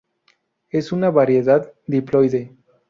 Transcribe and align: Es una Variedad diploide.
Es 0.71 0.91
una 0.91 1.11
Variedad 1.11 1.73
diploide. 1.85 2.55